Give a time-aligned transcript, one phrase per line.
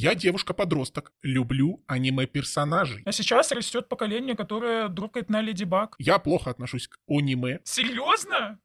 [0.00, 3.02] Я девушка-подросток, люблю аниме-персонажей.
[3.04, 5.96] А сейчас растет поколение, которое друкает на Леди Баг.
[5.98, 7.58] Я плохо отношусь к аниме.
[7.64, 8.60] Серьезно?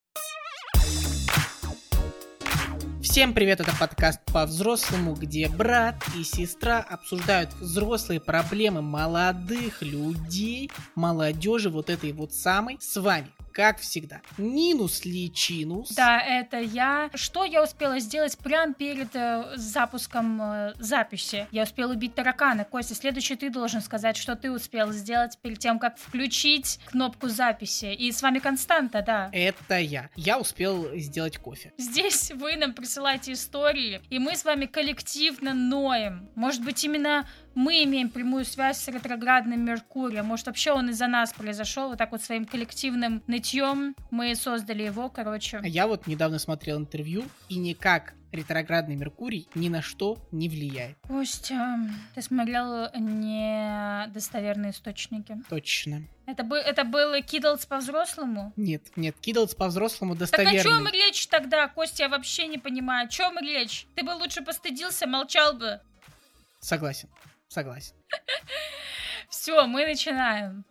[3.02, 11.72] Всем привет, это подкаст по-взрослому, где брат и сестра обсуждают взрослые проблемы молодых людей, молодежи
[11.72, 12.78] вот этой вот самой.
[12.80, 15.92] С вами как всегда, Нинус Личинус.
[15.92, 17.10] Да, это я.
[17.14, 21.48] Что я успела сделать прямо перед э, запуском э, записи?
[21.52, 22.66] Я успела убить таракана.
[22.66, 27.94] Костя, следующий ты должен сказать, что ты успел сделать перед тем, как включить кнопку записи.
[27.94, 29.30] И с вами Константа, да.
[29.32, 30.10] Это я.
[30.16, 31.72] Я успел сделать кофе.
[31.78, 36.30] Здесь вы нам присылаете истории, и мы с вами коллективно ноем.
[36.36, 40.26] Может быть, именно мы имеем прямую связь с ретроградным Меркурием.
[40.26, 45.10] Может, вообще он из-за нас произошел, вот так вот своим коллективным нытьем мы создали его,
[45.10, 45.58] короче.
[45.58, 50.98] А я вот недавно смотрел интервью, и никак ретроградный Меркурий ни на что не влияет.
[51.08, 51.78] Костя,
[52.16, 55.38] ты смотрел недостоверные источники?
[55.50, 56.02] Точно.
[56.26, 58.54] Это, бы, это был Кидалс по-взрослому?
[58.56, 60.58] Нет, нет, Кидалс по-взрослому достоверный.
[60.58, 62.04] Так о чем речь тогда, Костя?
[62.04, 63.86] Я вообще не понимаю, о чем речь?
[63.96, 65.80] Ты бы лучше постыдился, молчал бы.
[66.60, 67.10] Согласен.
[67.54, 67.94] Согласен.
[69.30, 70.66] Все, мы начинаем.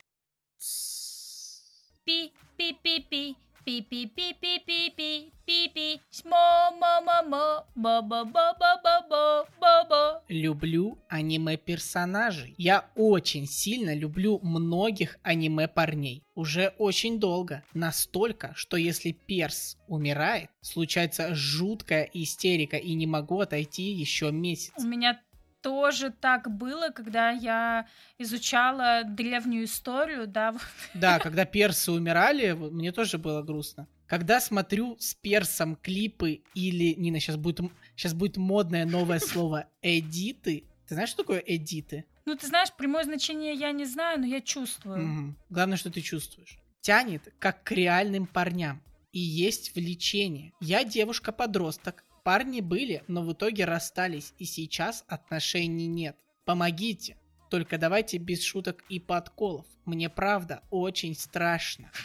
[2.04, 3.36] Пи, пи, пи, пи.
[3.64, 8.46] Пи пи пи пи пи пи пи пи мо мо мо мо бо бо бо
[8.60, 12.56] бо бо бо бо бо Люблю аниме персонажей.
[12.58, 16.24] Я очень сильно люблю многих аниме парней.
[16.34, 17.62] Уже очень долго.
[17.74, 24.72] Настолько, что если перс умирает, случается жуткая истерика и не могу отойти еще месяц.
[24.76, 25.20] У меня
[25.62, 27.86] тоже так было, когда я
[28.18, 30.54] изучала древнюю историю, да.
[30.92, 33.88] Да, когда персы умирали, мне тоже было грустно.
[34.06, 37.60] Когда смотрю с персом клипы или, Нина, сейчас будет,
[37.96, 40.64] сейчас будет модное новое слово «эдиты».
[40.86, 42.04] Ты знаешь, что такое «эдиты»?
[42.26, 45.04] Ну, ты знаешь, прямое значение я не знаю, но я чувствую.
[45.04, 45.34] Угу.
[45.50, 46.58] Главное, что ты чувствуешь.
[46.80, 48.82] Тянет, как к реальным парням.
[49.12, 50.52] И есть влечение.
[50.60, 56.16] Я девушка-подросток, Парни были, но в итоге расстались, и сейчас отношений нет.
[56.44, 57.16] Помогите.
[57.50, 59.66] Только давайте без шуток и подколов.
[59.84, 61.90] Мне правда очень страшно.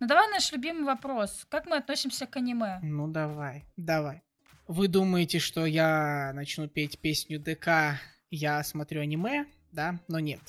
[0.00, 1.46] Ну давай наш любимый вопрос.
[1.48, 2.78] Как мы относимся к аниме?
[2.82, 4.22] Ну давай, давай.
[4.66, 10.00] Вы думаете, что я начну петь песню ДК «Я смотрю аниме», да?
[10.08, 10.40] Но нет.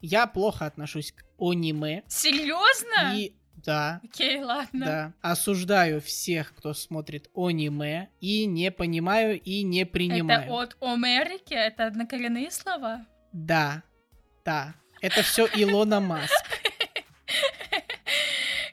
[0.00, 2.02] Я плохо отношусь к аниме.
[2.08, 3.16] Серьезно?
[3.16, 3.34] И
[3.68, 4.00] да.
[4.02, 4.86] Окей, ладно.
[4.86, 5.12] Да.
[5.20, 10.44] Осуждаю всех, кто смотрит аниме, и не понимаю и не принимаю.
[10.44, 11.52] Это от Америки?
[11.52, 13.04] Это однокоренные слова?
[13.32, 13.82] Да.
[14.42, 14.74] Да.
[15.02, 16.57] Это все Илона Маск.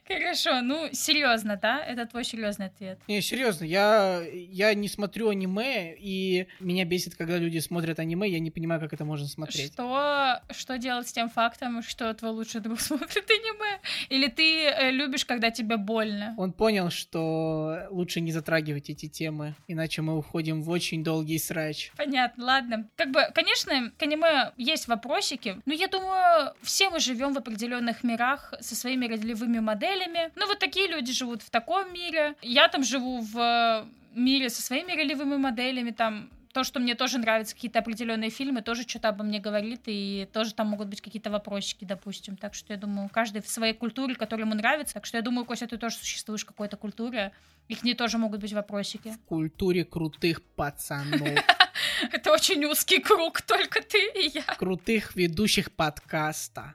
[0.08, 1.84] Хорошо, ну серьезно, да?
[1.84, 3.00] Это твой серьезный ответ.
[3.08, 8.40] Не, серьезно, я, я не смотрю аниме, и меня бесит, когда люди смотрят аниме, я
[8.40, 9.74] не понимаю, как это можно смотреть.
[9.74, 13.80] Что, что делать с тем фактом, что твой лучший друг смотрит аниме?
[14.10, 16.36] Или ты э, любишь, когда тебе больно?
[16.38, 21.92] Он понял, что лучше не затрагивать эти темы, иначе мы уходим в очень долгий срач.
[21.98, 22.90] Понятно, ладно.
[22.96, 28.04] Как бы, конечно, к аниме есть вопросики, но я думаю, все мы живем в определенных
[28.04, 30.32] мирах со своими ролевыми моделями, моделями.
[30.36, 32.36] Ну, вот такие люди живут в таком мире.
[32.42, 37.54] Я там живу в мире со своими ролевыми моделями, там то, что мне тоже нравятся
[37.54, 41.84] какие-то определенные фильмы, тоже что-то обо мне говорит, и тоже там могут быть какие-то вопросики,
[41.84, 42.38] допустим.
[42.38, 44.94] Так что я думаю, каждый в своей культуре, которая ему нравится.
[44.94, 47.34] Так что я думаю, Костя, ты тоже существуешь в какой-то культуре,
[47.68, 49.10] и к ней тоже могут быть вопросики.
[49.10, 51.28] В культуре крутых пацанов.
[52.12, 54.44] Это очень узкий круг, только ты и я.
[54.58, 56.74] Крутых ведущих подкаста.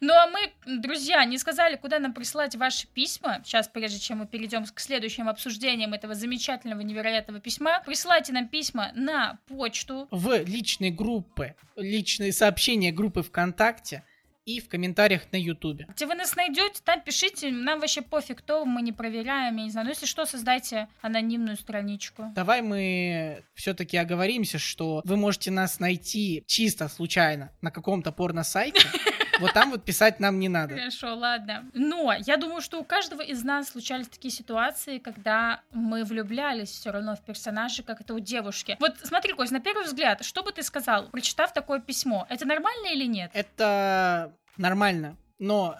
[0.00, 3.40] Ну а мы, друзья, не сказали, куда нам присылать ваши письма.
[3.44, 8.90] Сейчас, прежде чем мы перейдем к следующим обсуждениям этого замечательного, невероятного письма, присылайте нам письма
[8.94, 10.08] на почту.
[10.10, 14.04] В личные группы, личные сообщения группы ВКонтакте
[14.48, 15.86] и в комментариях на Ютубе.
[15.94, 19.70] Где вы нас найдете, там пишите, нам вообще пофиг, кто мы не проверяем, я не
[19.70, 19.84] знаю.
[19.84, 22.32] Но если что, создайте анонимную страничку.
[22.34, 28.80] Давай мы все-таки оговоримся, что вы можете нас найти чисто случайно на каком-то порно-сайте.
[29.40, 30.76] Вот там вот писать нам не надо.
[30.76, 31.64] Хорошо, ладно.
[31.74, 36.90] Но я думаю, что у каждого из нас случались такие ситуации, когда мы влюблялись все
[36.90, 38.76] равно в персонажа, как это у девушки.
[38.80, 42.26] Вот смотри, Кость, на первый взгляд, что бы ты сказал, прочитав такое письмо?
[42.28, 43.30] Это нормально или нет?
[43.34, 45.76] Это нормально, но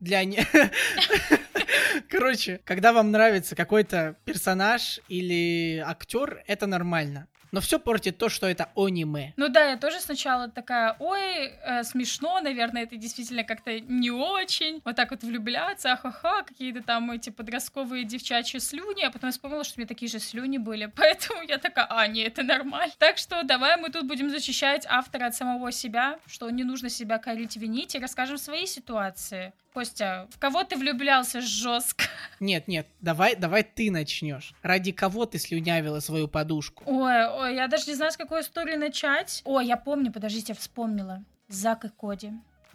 [0.00, 0.44] для не...
[2.10, 7.28] Короче, когда вам нравится какой-то персонаж или актер, это нормально.
[7.54, 9.32] Но все портит то, что это аниме.
[9.36, 14.82] Ну да, я тоже сначала такая, ой, э, смешно, наверное, это действительно как-то не очень.
[14.84, 19.74] Вот так вот влюбляться, ахаха, какие-то там эти подростковые девчачьи слюни, а потом вспомнила, что
[19.76, 22.92] у меня такие же слюни были, поэтому я такая, а, не, это нормально.
[22.98, 27.18] Так что давай мы тут будем защищать автора от самого себя, что не нужно себя
[27.18, 29.52] корить, винить, и расскажем свои ситуации.
[29.74, 32.04] Костя, в кого ты влюблялся жестко?
[32.38, 34.54] Нет, нет, давай, давай ты начнешь.
[34.62, 36.84] Ради кого ты слюнявила свою подушку?
[36.86, 39.42] Ой, ой, я даже не знаю, с какой истории начать.
[39.44, 41.24] Ой, я помню, подождите, я вспомнила.
[41.48, 42.30] Зак и Коди.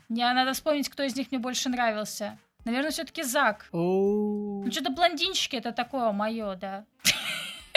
[0.09, 2.37] Мне надо вспомнить, кто из них мне больше нравился.
[2.65, 3.69] Наверное, все-таки Зак.
[3.71, 4.65] Оу.
[4.65, 6.83] Ну, что-то блондинчики это такое мое, да.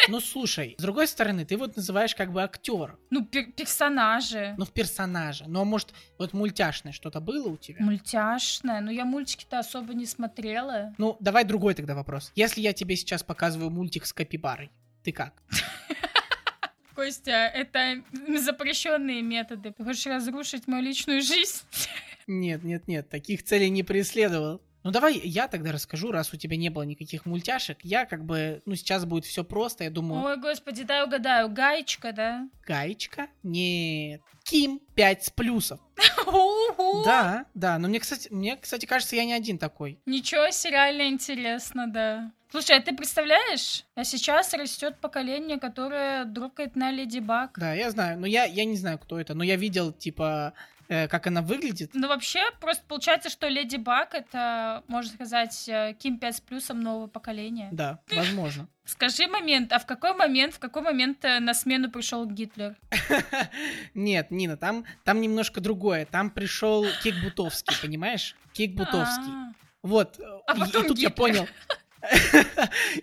[0.09, 4.55] Ну слушай, с другой стороны, ты вот называешь как бы актер, Ну, пер- персонажи.
[4.59, 5.45] ну в персонаже.
[5.47, 7.85] Ну а может, вот мультяшное что-то было у тебя?
[7.85, 8.81] Мультяшная.
[8.81, 10.95] Ну, я мультики-то особо не смотрела.
[10.99, 12.33] Ну, давай другой тогда вопрос.
[12.35, 14.71] Если я тебе сейчас показываю мультик с капибарой,
[15.05, 15.35] ты как?
[16.95, 18.03] Костя, это
[18.39, 19.73] запрещенные методы.
[19.73, 21.61] Ты хочешь разрушить мою личную жизнь?
[22.29, 24.63] Нет, нет, нет, таких целей не преследовал.
[24.85, 27.79] Ну давай я тогда расскажу, раз у тебя не было никаких мультяшек.
[27.83, 31.49] Я как бы, ну сейчас будет все просто, я думаю, Ой, господи, дай угадаю.
[31.49, 32.49] Гаечка, да?
[32.67, 33.29] гаечка?
[33.43, 34.23] Нет.
[34.45, 35.81] Ким 5 с плюсов.
[36.27, 37.05] Уху.
[37.05, 40.01] Да, да, но мне, кстати, мне, кстати, кажется, я не один такой.
[40.07, 42.33] Ничего себе, реально интересно, да.
[42.51, 47.59] Слушай, а ты представляешь, а сейчас растет поколение, которое друкает на Леди Баг.
[47.59, 50.53] Да, я знаю, но я, я не знаю, кто это, но я видел, типа,
[50.89, 51.91] как она выглядит.
[51.95, 56.81] Ну, вообще, просто получается, что Леди Баг это, можно сказать, э, Ким 5 с плюсом
[56.81, 57.69] нового поколения.
[57.73, 58.69] Да, возможно.
[58.85, 62.77] Скажи момент, а в какой момент, в какой момент э, на смену пришел Гитлер?
[63.95, 66.05] Нет, Нина, там, там немножко другое.
[66.07, 68.37] Там пришел Кик Бутовский, понимаешь?
[68.53, 69.33] Кик Бутовский.
[69.33, 69.53] А,
[69.83, 70.19] Вот.
[70.47, 71.13] А и- потом и тут я Гитлер.
[71.13, 71.49] понял.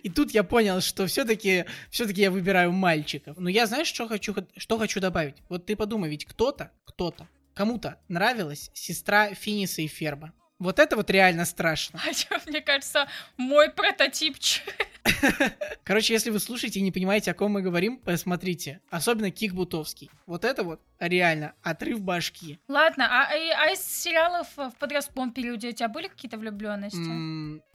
[0.04, 3.38] И тут я понял, что все-таки все-таки я выбираю мальчиков.
[3.38, 5.36] Но я знаешь, что хочу, что хочу добавить?
[5.48, 7.26] Вот ты подумай, ведь кто-то, кто-то,
[7.60, 10.32] кому-то нравилась сестра Финиса и Ферба.
[10.60, 12.00] Вот это вот реально страшно.
[12.30, 14.64] А мне кажется, мой прототипчик.
[15.84, 18.82] Короче, если вы слушаете и не понимаете, о ком мы говорим, посмотрите.
[18.90, 20.10] Особенно Кик Бутовский.
[20.26, 22.60] Вот это вот реально отрыв башки.
[22.68, 26.98] Ладно, а, а из сериалов в подростковом периоде у тебя были какие-то влюбленности?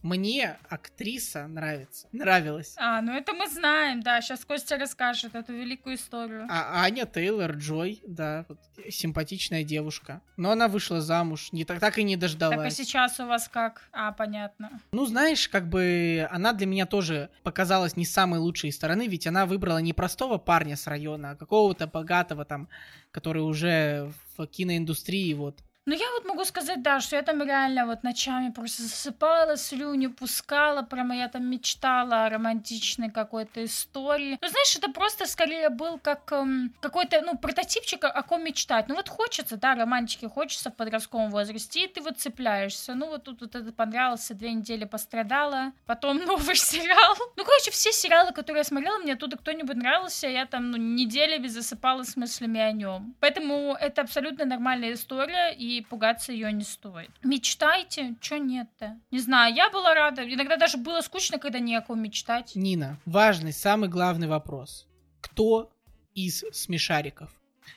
[0.03, 2.09] Мне актриса нравится.
[2.13, 2.75] Нравилась.
[2.77, 4.21] А, ну это мы знаем, да.
[4.21, 6.47] Сейчас Костя расскажет эту великую историю.
[6.51, 8.59] А Аня Тейлор Джой, да, вот,
[8.91, 10.21] симпатичная девушка.
[10.37, 12.77] Но она вышла замуж, не так, так и не так а дождалась.
[12.77, 13.89] сейчас у вас как?
[13.93, 14.81] А, понятно.
[14.93, 19.47] Ну, знаешь, как бы она для меня тоже показалась не самой лучшей стороны, ведь она
[19.47, 22.69] выбрала не простого парня с района, а какого-то богатого там,
[23.11, 25.63] который уже в киноиндустрии вот.
[25.87, 30.07] Ну, я вот могу сказать, да, что я там реально вот ночами просто засыпала, слюни
[30.07, 34.39] пускала, прямо я там мечтала о романтичной какой-то истории.
[34.41, 38.89] Ну, знаешь, это просто скорее был как эм, какой-то, ну, прототипчик, о ком мечтать.
[38.89, 42.95] Ну, вот хочется, да, романтики хочется в подростковом возрасте, и ты вот цепляешься.
[42.95, 47.15] Ну, вот тут вот это понравился, две недели пострадала, потом новый сериал.
[47.37, 51.47] Ну, короче, все сериалы, которые я смотрела, мне оттуда кто-нибудь нравился, я там, ну, неделями
[51.47, 53.15] засыпала с мыслями о нем.
[53.21, 57.11] Поэтому это абсолютно нормальная история, и пугаться ее не стоит.
[57.23, 58.99] Мечтайте, чё нет-то?
[59.11, 60.23] Не знаю, я была рада.
[60.23, 62.53] Иногда даже было скучно, когда не о ком мечтать.
[62.55, 64.87] Нина, важный, самый главный вопрос.
[65.21, 65.71] Кто
[66.15, 67.31] из смешариков?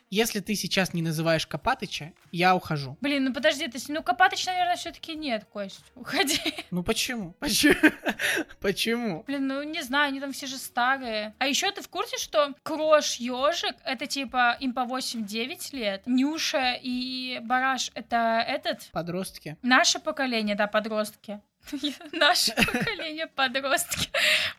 [0.10, 2.98] Если ты сейчас не называешь Копатыча, я ухожу.
[3.02, 5.84] Блин, ну подожди, ты, ну Копатыч, наверное, все-таки нет, Кость.
[5.96, 6.40] Уходи.
[6.72, 7.34] Ну почему?
[7.40, 7.76] Почему?
[8.62, 9.24] Почему?
[9.28, 11.36] Блин, ну не знаю, они там все же старые.
[11.40, 16.04] А еще ты в курсе, что Крош Ежик это типа им по 8-9 лет.
[16.06, 19.58] Нюша и Бараш это этот Подростки.
[19.62, 21.42] Наше поколение, да, подростки.
[22.12, 24.10] Наше поколение подростки.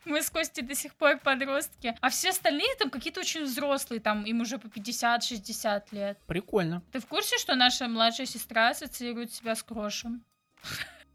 [0.05, 1.95] Мы с Костей до сих пор подростки.
[2.01, 6.17] А все остальные там какие-то очень взрослые, там им уже по 50-60 лет.
[6.27, 6.81] Прикольно.
[6.91, 10.23] Ты в курсе, что наша младшая сестра ассоциирует себя с Крошем?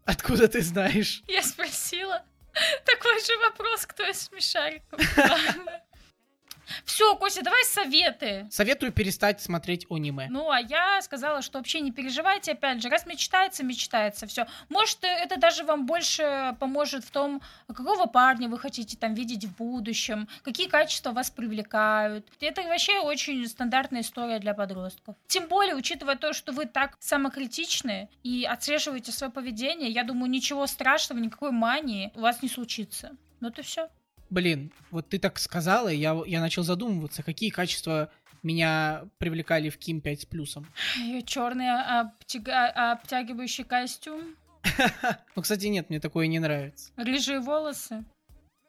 [0.05, 1.23] Откуда ты знаешь?
[1.27, 2.23] Я спросила.
[2.85, 4.99] Такой же вопрос, кто из смешариков.
[6.83, 8.47] Все, Костя, давай советы.
[8.49, 10.27] Советую перестать смотреть аниме.
[10.29, 14.47] Ну, а я сказала, что вообще не переживайте, опять же, раз мечтается, мечтается, все.
[14.69, 19.55] Может, это даже вам больше поможет в том, какого парня вы хотите там видеть в
[19.55, 22.27] будущем, какие качества вас привлекают.
[22.39, 25.15] Это вообще очень стандартная история для подростков.
[25.27, 30.67] Тем более, учитывая то, что вы так самокритичны и отслеживаете свое поведение, я думаю, ничего
[30.67, 33.11] страшного, никакой мании у вас не случится.
[33.39, 33.89] Ну, это все.
[34.35, 38.11] Блин, вот ты так сказала, и я, я начал задумываться, какие качества
[38.43, 40.67] меня привлекали в Ким 5 с плюсом.
[40.97, 44.35] Ее черный обтяга- обтягивающий костюм,
[45.37, 46.91] Ну, кстати, нет, мне такое не нравится.
[46.97, 48.03] рыжие волосы.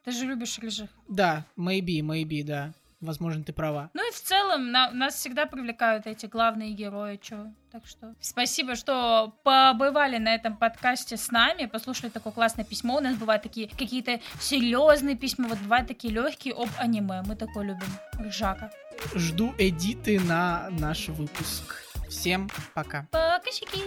[0.05, 0.89] Ты же любишь рыжих.
[1.09, 2.73] Да, maybe, maybe, да.
[3.01, 3.91] Возможно, ты права.
[3.95, 7.53] Ну и в целом на- нас всегда привлекают эти главные герои, чё.
[7.71, 12.97] Так что спасибо, что побывали на этом подкасте с нами, послушали такое классное письмо.
[12.97, 17.23] У нас бывают такие какие-то серьезные письма, вот бывают такие легкие об аниме.
[17.27, 17.89] Мы такое любим.
[18.19, 18.71] Ржака.
[19.15, 21.83] Жду эдиты на наш выпуск.
[22.09, 23.07] Всем пока.
[23.11, 23.83] Пока, щеки.